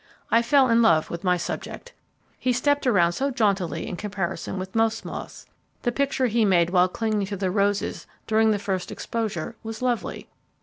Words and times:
I 0.31 0.41
fell 0.41 0.67
in 0.67 0.81
love 0.81 1.11
with 1.11 1.23
my 1.23 1.37
subject. 1.37 1.93
He 2.39 2.53
stepped 2.53 2.87
around 2.87 3.11
so 3.11 3.29
jauntily 3.29 3.85
in 3.85 3.97
comparison 3.97 4.57
with 4.57 4.73
most 4.73 5.05
moths. 5.05 5.45
The 5.83 5.91
picture 5.91 6.25
he 6.25 6.43
made 6.43 6.71
while 6.71 6.89
clinging 6.89 7.27
to 7.27 7.37
the 7.37 7.51
roses 7.51 8.07
during 8.25 8.49
the 8.49 8.57
first 8.57 8.91
exposure 8.91 9.55
was 9.61 9.83
lovely. 9.83 10.27